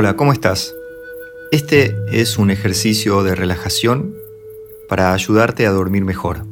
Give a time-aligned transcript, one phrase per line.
[0.00, 0.74] Hola, ¿cómo estás?
[1.52, 4.14] Este es un ejercicio de relajación
[4.88, 6.46] para ayudarte a dormir mejor.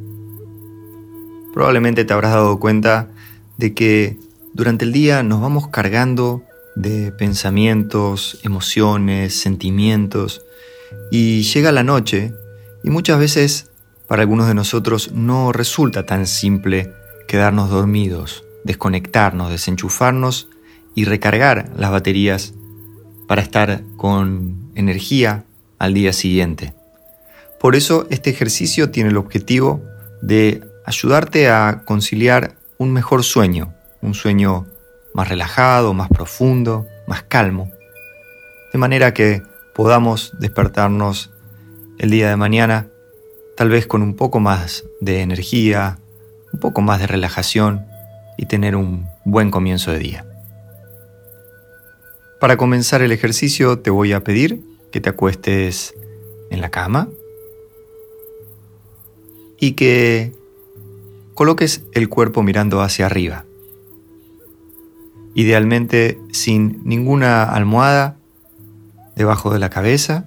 [1.51, 3.09] Probablemente te habrás dado cuenta
[3.57, 4.19] de que
[4.53, 6.43] durante el día nos vamos cargando
[6.75, 10.43] de pensamientos, emociones, sentimientos
[11.09, 12.31] y llega la noche
[12.83, 13.71] y muchas veces
[14.07, 16.93] para algunos de nosotros no resulta tan simple
[17.27, 20.49] quedarnos dormidos, desconectarnos, desenchufarnos
[20.93, 22.53] y recargar las baterías
[23.29, 25.43] para estar con energía
[25.77, 26.73] al día siguiente.
[27.59, 29.83] Por eso este ejercicio tiene el objetivo
[30.23, 34.65] de ayudarte a conciliar un mejor sueño, un sueño
[35.13, 37.69] más relajado, más profundo, más calmo,
[38.73, 39.43] de manera que
[39.75, 41.29] podamos despertarnos
[41.99, 42.87] el día de mañana
[43.55, 45.99] tal vez con un poco más de energía,
[46.51, 47.85] un poco más de relajación
[48.37, 50.28] y tener un buen comienzo de día.
[52.39, 54.61] Para comenzar el ejercicio te voy a pedir
[54.93, 55.93] que te acuestes
[56.49, 57.09] en la cama
[59.59, 60.33] y que
[61.33, 63.43] coloques el cuerpo mirando hacia arriba.
[65.35, 68.15] Idealmente sin ninguna almohada
[69.17, 70.23] debajo de la cabeza.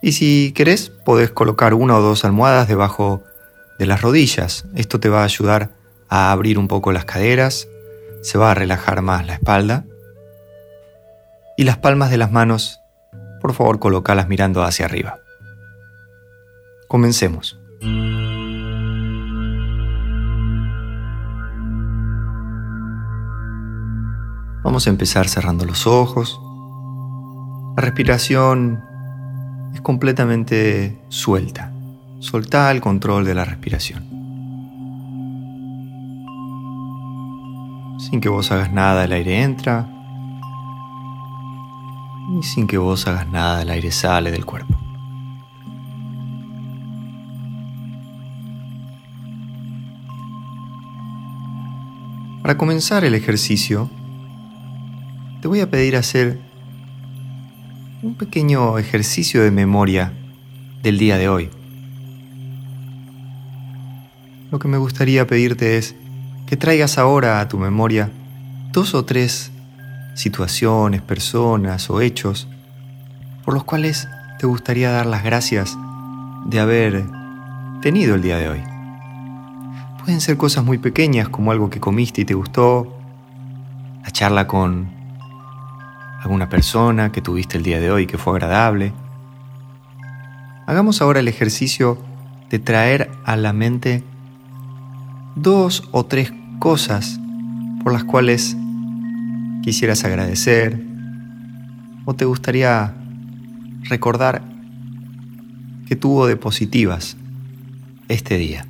[0.00, 3.22] Y si querés, podés colocar una o dos almohadas debajo
[3.78, 4.64] de las rodillas.
[4.74, 5.74] Esto te va a ayudar
[6.08, 7.68] a abrir un poco las caderas,
[8.22, 9.84] se va a relajar más la espalda
[11.56, 12.80] y las palmas de las manos,
[13.40, 15.18] por favor, colocalas mirando hacia arriba.
[16.86, 17.58] Comencemos.
[24.62, 26.40] Vamos a empezar cerrando los ojos.
[27.76, 28.84] La respiración
[29.72, 31.72] es completamente suelta.
[32.18, 34.04] Solta el control de la respiración.
[37.98, 39.95] Sin que vos hagas nada, el aire entra
[42.28, 44.74] y sin que vos hagas nada, el aire sale del cuerpo.
[52.42, 53.90] Para comenzar el ejercicio,
[55.40, 56.38] te voy a pedir hacer
[58.02, 60.12] un pequeño ejercicio de memoria
[60.82, 61.50] del día de hoy.
[64.52, 65.96] Lo que me gustaría pedirte es
[66.46, 68.12] que traigas ahora a tu memoria
[68.72, 69.50] dos o tres
[70.16, 72.48] situaciones, personas o hechos
[73.44, 74.08] por los cuales
[74.40, 75.78] te gustaría dar las gracias
[76.46, 77.04] de haber
[77.80, 78.62] tenido el día de hoy.
[80.00, 82.92] Pueden ser cosas muy pequeñas como algo que comiste y te gustó,
[84.02, 84.90] la charla con
[86.22, 88.92] alguna persona que tuviste el día de hoy que fue agradable.
[90.66, 91.98] Hagamos ahora el ejercicio
[92.50, 94.02] de traer a la mente
[95.36, 97.20] dos o tres cosas
[97.84, 98.56] por las cuales
[99.66, 100.80] quisieras agradecer
[102.04, 102.94] o te gustaría
[103.90, 104.40] recordar
[105.88, 107.16] que tuvo de positivas
[108.06, 108.64] este día.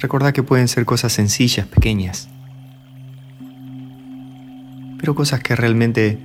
[0.00, 2.28] Recordá que pueden ser cosas sencillas, pequeñas,
[4.98, 6.18] pero cosas que realmente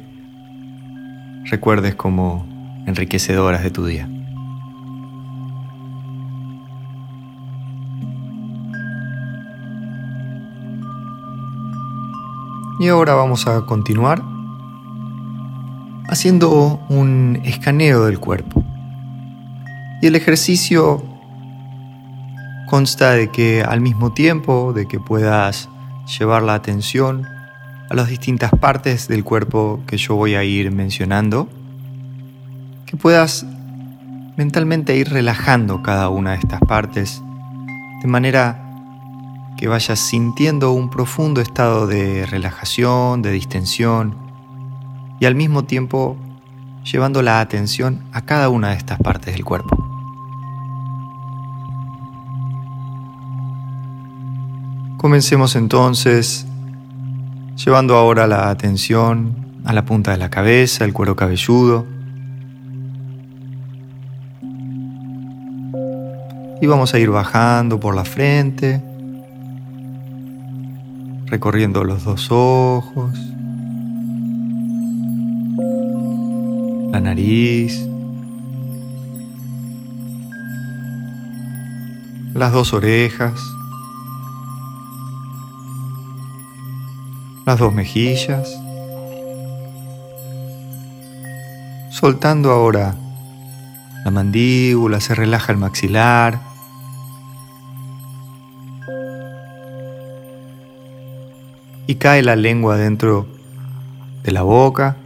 [1.52, 4.10] recuerdes como enriquecedoras de tu día.
[12.84, 14.22] Y ahora vamos a continuar
[16.10, 18.62] haciendo un escaneo del cuerpo.
[20.02, 21.02] Y el ejercicio
[22.68, 25.70] consta de que al mismo tiempo de que puedas
[26.20, 27.26] llevar la atención
[27.90, 31.48] a las distintas partes del cuerpo que yo voy a ir mencionando,
[32.86, 33.46] que puedas
[34.36, 37.24] mentalmente ir relajando cada una de estas partes
[38.02, 38.63] de manera
[39.58, 44.16] que vayas sintiendo un profundo estado de relajación, de distensión
[45.20, 46.18] y al mismo tiempo
[46.84, 49.78] llevando la atención a cada una de estas partes del cuerpo.
[54.98, 56.46] Comencemos entonces
[57.56, 61.86] llevando ahora la atención a la punta de la cabeza, el cuero cabelludo.
[66.62, 68.82] Y vamos a ir bajando por la frente,
[71.34, 73.18] recorriendo los dos ojos,
[76.92, 77.88] la nariz,
[82.36, 83.34] las dos orejas,
[87.48, 88.48] las dos mejillas,
[91.90, 92.94] soltando ahora
[94.06, 96.53] la mandíbula, se relaja el maxilar,
[101.94, 103.28] y cae la lengua dentro
[104.24, 104.98] de la boca.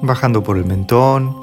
[0.00, 1.34] Bajando por el mentón.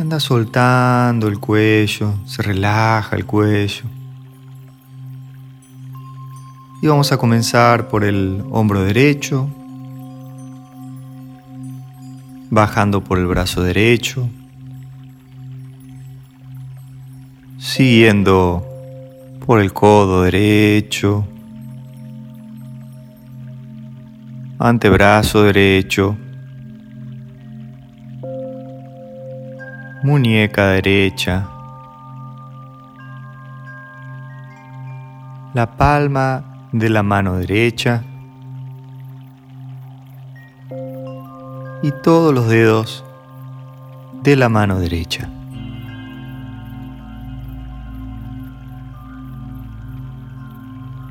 [0.00, 3.84] Anda soltando el cuello, se relaja el cuello.
[6.82, 9.48] Y vamos a comenzar por el hombro derecho,
[12.50, 14.28] bajando por el brazo derecho,
[17.74, 18.64] siguiendo
[19.44, 21.26] por el codo derecho,
[24.60, 26.16] antebrazo derecho,
[30.04, 31.48] muñeca derecha,
[35.52, 38.04] la palma de la mano derecha
[41.82, 43.04] y todos los dedos
[44.22, 45.28] de la mano derecha.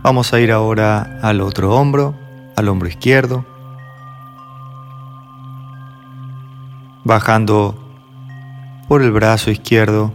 [0.03, 2.13] Vamos a ir ahora al otro hombro,
[2.57, 3.45] al hombro izquierdo,
[7.05, 7.79] bajando
[8.89, 10.11] por el brazo izquierdo,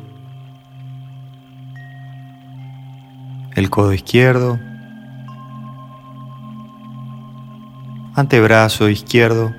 [3.55, 4.61] el codo izquierdo,
[8.15, 9.55] antebrazo izquierdo,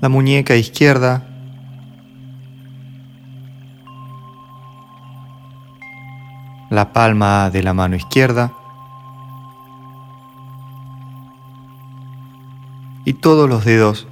[0.00, 1.22] la muñeca izquierda,
[6.72, 8.50] la palma de la mano izquierda
[13.04, 14.08] y todos los dedos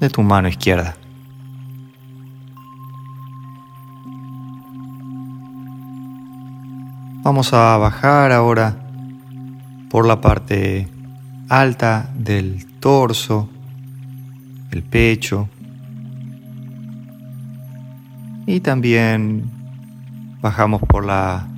[0.00, 0.96] de tu mano izquierda.
[7.22, 8.76] Vamos a bajar ahora
[9.90, 10.88] por la parte
[11.50, 13.50] alta del torso,
[14.70, 15.50] el pecho
[18.46, 19.50] y también
[20.40, 21.49] bajamos por la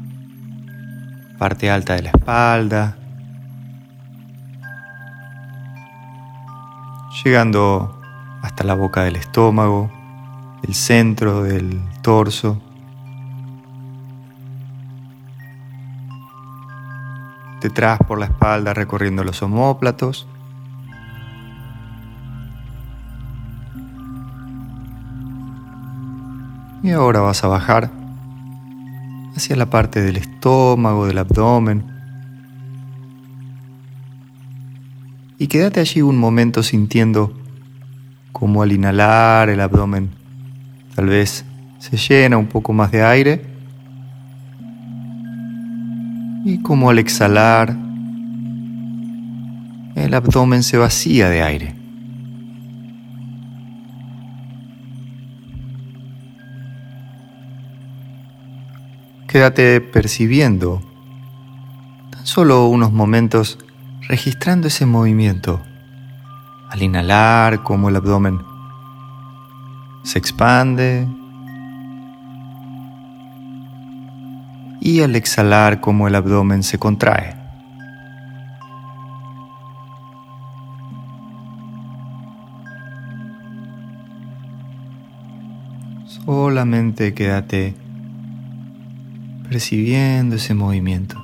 [1.42, 2.96] parte alta de la espalda,
[7.24, 8.00] llegando
[8.42, 9.90] hasta la boca del estómago,
[10.62, 12.62] el centro del torso.
[17.60, 20.28] Detrás por la espalda recorriendo los omóplatos
[26.84, 28.01] Y ahora vas a bajar
[29.36, 31.84] hacia la parte del estómago, del abdomen.
[35.38, 37.32] Y quédate allí un momento sintiendo
[38.30, 40.10] cómo al inhalar el abdomen
[40.94, 41.44] tal vez
[41.78, 43.44] se llena un poco más de aire
[46.44, 47.76] y como al exhalar
[49.94, 51.81] el abdomen se vacía de aire.
[59.32, 60.82] Quédate percibiendo
[62.10, 63.58] tan solo unos momentos
[64.06, 65.62] registrando ese movimiento.
[66.68, 68.42] Al inhalar, como el abdomen
[70.02, 71.08] se expande.
[74.82, 77.34] Y al exhalar, como el abdomen se contrae.
[86.04, 87.81] Solamente quédate
[89.52, 91.20] percibiendo ese movimiento.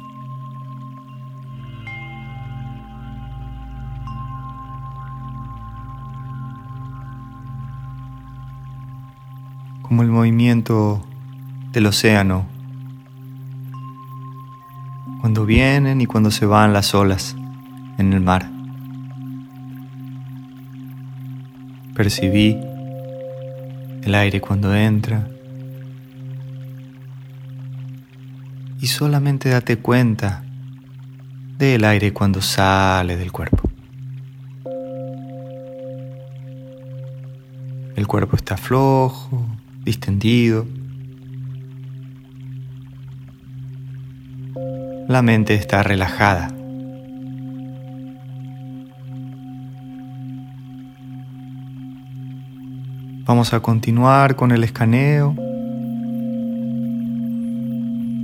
[9.80, 11.02] Como el movimiento
[11.72, 12.46] del océano,
[15.22, 17.34] cuando vienen y cuando se van las olas
[17.96, 18.50] en el mar.
[21.94, 22.58] Percibí
[24.02, 25.26] el aire cuando entra
[28.80, 30.44] y solamente date cuenta
[31.58, 33.68] del aire cuando sale del cuerpo.
[37.96, 39.44] El cuerpo está flojo,
[39.82, 40.66] distendido.
[45.08, 46.54] La mente está relajada.
[53.24, 55.34] Vamos a continuar con el escaneo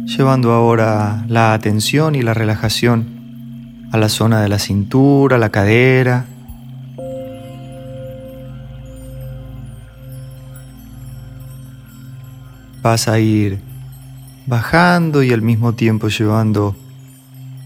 [0.06, 6.26] llevando ahora la atención y la relajación a la zona de la cintura, la cadera.
[12.82, 13.61] Vas a ir
[14.46, 16.76] bajando y al mismo tiempo llevando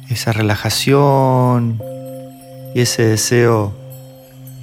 [0.08, 1.80] esa relajación
[2.74, 3.74] y ese deseo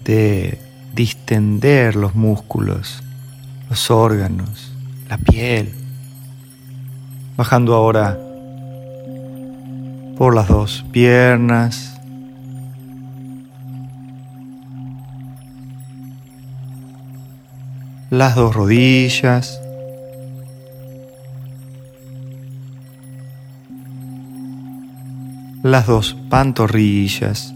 [0.05, 0.59] de
[0.93, 3.03] distender los músculos,
[3.69, 4.71] los órganos,
[5.09, 5.84] la piel.
[7.37, 8.17] Bajando ahora
[10.17, 11.99] por las dos piernas.
[18.09, 19.59] Las dos rodillas.
[25.63, 27.55] Las dos pantorrillas.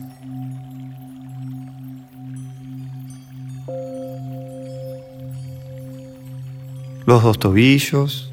[7.10, 8.29] los dos tobillos,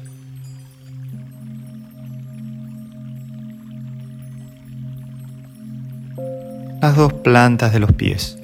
[6.97, 8.37] dos plantas de los pies.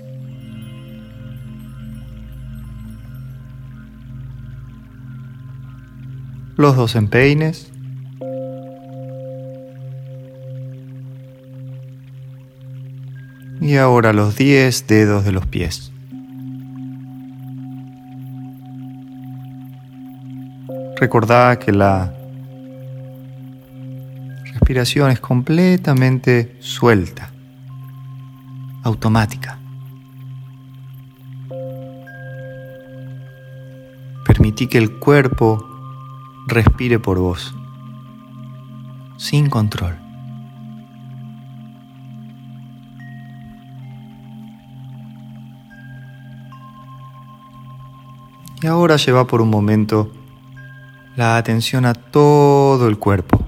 [6.55, 7.71] Los dos empeines.
[13.59, 15.91] Y ahora los diez dedos de los pies.
[21.03, 22.13] Recordá que la
[24.53, 27.32] respiración es completamente suelta,
[28.83, 29.57] automática.
[34.25, 35.65] Permití que el cuerpo
[36.47, 37.55] respire por vos,
[39.17, 39.97] sin control.
[48.61, 50.09] Y ahora lleva por un momento
[51.17, 53.42] la atención a todo el cuerpo.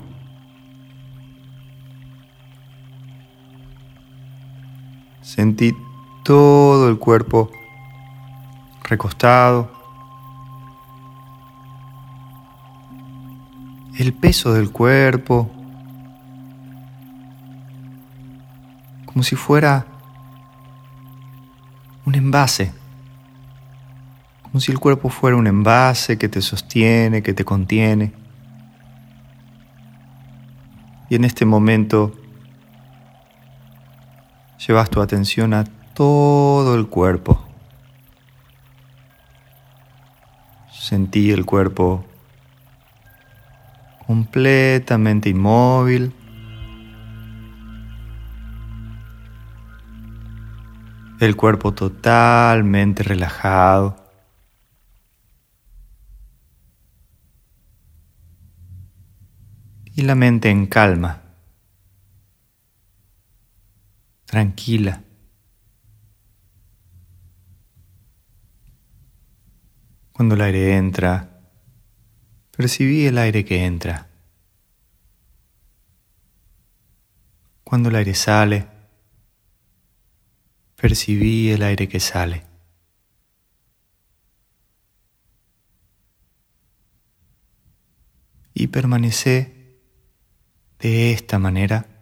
[5.36, 5.76] Sentí
[6.24, 7.52] todo el cuerpo
[8.84, 9.70] recostado.
[13.98, 15.50] El peso del cuerpo.
[19.06, 19.86] Como si fuera
[22.06, 22.74] un envase
[24.56, 28.14] como si el cuerpo fuera un envase que te sostiene, que te contiene.
[31.10, 32.14] Y en este momento
[34.58, 37.44] llevas tu atención a todo el cuerpo.
[40.72, 42.06] Sentí el cuerpo
[44.06, 46.14] completamente inmóvil.
[51.20, 54.06] El cuerpo totalmente relajado.
[59.96, 61.22] y la mente en calma,
[64.36, 65.02] tranquila.
[70.12, 71.40] Cuando el aire entra,
[72.52, 74.10] percibí el aire que entra.
[77.64, 78.68] Cuando el aire sale,
[80.76, 82.44] percibí el aire que sale.
[88.54, 89.80] Y permanecé
[90.80, 91.95] de esta manera,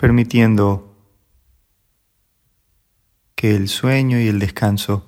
[0.00, 0.96] permitiendo
[3.34, 5.06] que el sueño y el descanso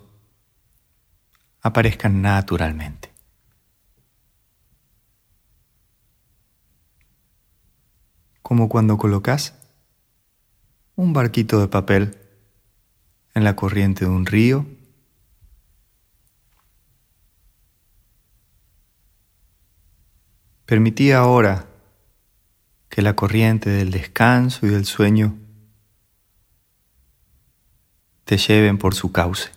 [1.62, 3.10] aparezcan naturalmente.
[8.42, 9.54] Como cuando colocas
[10.94, 12.18] un barquito de papel
[13.32, 14.66] en la corriente de un río
[20.66, 21.71] Permití ahora
[22.92, 25.34] que la corriente del descanso y del sueño
[28.26, 29.48] te lleven por su cauce.